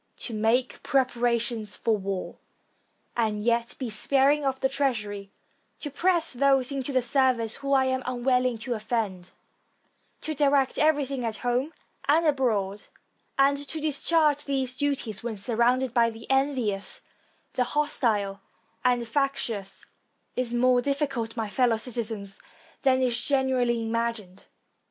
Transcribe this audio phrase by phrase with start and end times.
[0.17, 2.37] To make preparations for war,
[3.15, 5.29] and yet be sparing of the treasury;
[5.79, 9.31] to press those into the service whom I am unwilling to 352 MARIUS
[10.21, 11.73] TO THE ROMAN PEOPLE offend; to direct everything at home
[12.07, 12.81] and abroad;
[13.37, 17.01] and to discharge these duties when surrounded by the envious,
[17.53, 18.41] the hostile,
[18.83, 19.85] and the factious,
[20.35, 22.39] is more difficult, my fellow citizens,
[22.81, 24.45] than is generally imagined.